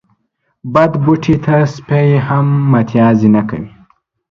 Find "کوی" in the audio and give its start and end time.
3.49-3.67